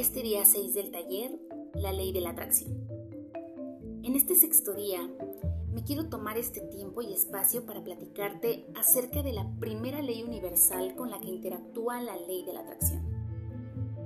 [0.00, 1.30] este día 6 del taller,
[1.74, 2.72] la ley de la atracción.
[4.02, 4.98] En este sexto día,
[5.74, 10.96] me quiero tomar este tiempo y espacio para platicarte acerca de la primera ley universal
[10.96, 13.02] con la que interactúa la ley de la atracción,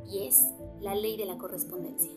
[0.05, 0.43] y es
[0.81, 2.11] la ley de la correspondencia,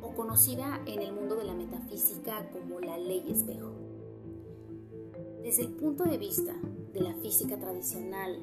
[0.00, 3.72] o conocida en el mundo de la metafísica como la ley espejo.
[5.42, 6.54] Desde el punto de vista
[6.92, 8.38] de la física tradicional,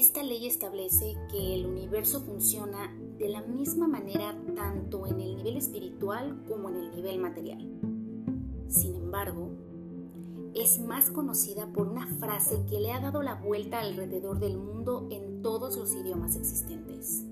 [0.00, 5.56] esta ley establece que el universo funciona de la misma manera tanto en el nivel
[5.56, 7.66] espiritual como en el nivel material.
[8.68, 9.50] Sin embargo,
[10.54, 15.08] es más conocida por una frase que le ha dado la vuelta alrededor del mundo
[15.10, 17.24] en todos los idiomas existentes.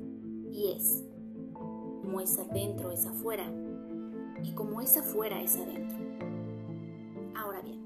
[0.50, 1.04] Y es,
[1.52, 3.52] como es adentro es afuera,
[4.42, 5.98] y como es afuera es adentro.
[7.34, 7.80] Ahora bien,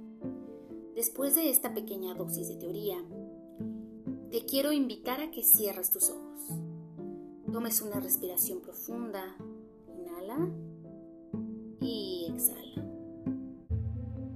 [0.94, 2.96] después de esta pequeña dosis de teoría,
[4.30, 6.40] te quiero invitar a que cierres tus ojos.
[7.50, 9.22] Tomes una respiración profunda.
[9.86, 10.50] Inhala
[11.80, 12.84] y exhala.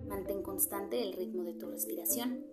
[0.07, 2.47] Mantén constante el ritmo de tu respiración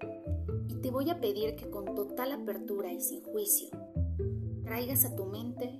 [0.68, 3.70] y te voy a pedir que con total apertura y sin juicio
[4.64, 5.80] traigas a tu mente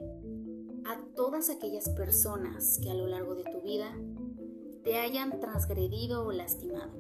[0.86, 3.94] a todas aquellas personas que a lo largo de tu vida
[4.84, 6.92] te hayan transgredido o lastimado,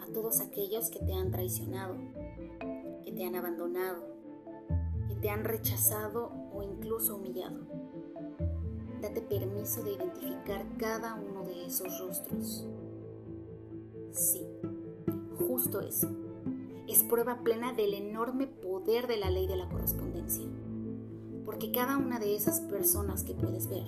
[0.00, 1.96] a todos aquellos que te han traicionado,
[3.16, 4.04] te han abandonado,
[5.08, 7.66] que te han rechazado o incluso humillado.
[9.00, 12.68] Date permiso de identificar cada uno de esos rostros.
[14.10, 14.46] Sí,
[15.48, 16.10] justo eso.
[16.86, 20.44] Es prueba plena del enorme poder de la ley de la correspondencia.
[21.46, 23.86] Porque cada una de esas personas que puedes ver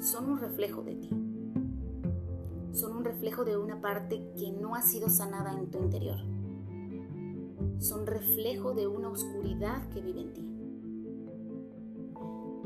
[0.00, 1.08] son un reflejo de ti.
[2.72, 6.18] Son un reflejo de una parte que no ha sido sanada en tu interior
[7.78, 10.48] son reflejo de una oscuridad que vive en ti.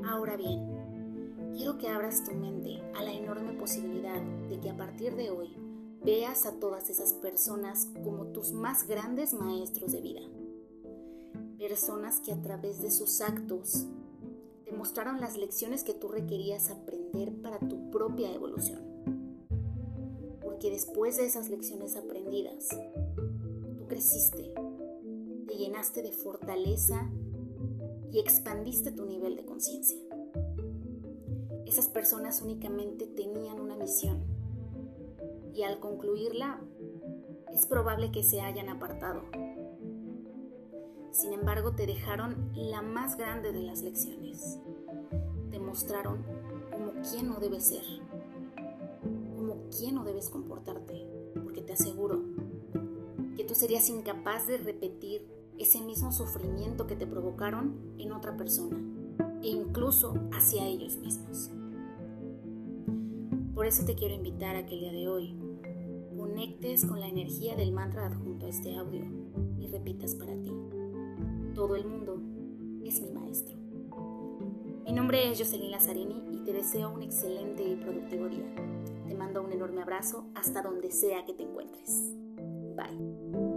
[0.04, 5.16] Ahora bien, quiero que abras tu mente a la enorme posibilidad de que a partir
[5.16, 5.56] de hoy
[6.04, 10.20] veas a todas esas personas como tus más grandes maestros de vida.
[11.58, 13.86] Personas que a través de sus actos
[14.64, 18.82] te mostraron las lecciones que tú requerías aprender para tu propia evolución.
[20.40, 22.68] Porque después de esas lecciones aprendidas,
[23.76, 24.52] tú creciste,
[25.56, 27.10] llenaste de fortaleza
[28.10, 29.98] y expandiste tu nivel de conciencia.
[31.66, 34.24] Esas personas únicamente tenían una misión
[35.54, 36.60] y al concluirla
[37.52, 39.22] es probable que se hayan apartado.
[41.10, 44.58] Sin embargo, te dejaron la más grande de las lecciones.
[45.50, 46.22] Te mostraron
[46.70, 47.84] como quién no debes ser,
[49.34, 51.08] como quién no debes comportarte,
[51.42, 52.22] porque te aseguro
[53.36, 58.78] que tú serías incapaz de repetir ese mismo sufrimiento que te provocaron en otra persona
[59.42, 61.50] e incluso hacia ellos mismos.
[63.54, 65.34] Por eso te quiero invitar a que el día de hoy
[66.16, 69.04] conectes con la energía del mantra adjunto a este audio
[69.58, 70.52] y repitas para ti.
[71.54, 72.20] Todo el mundo
[72.84, 73.56] es mi maestro.
[74.84, 78.54] Mi nombre es Jocelyn Lazzarini y te deseo un excelente y productivo día.
[79.08, 82.12] Te mando un enorme abrazo hasta donde sea que te encuentres.
[82.76, 83.55] Bye.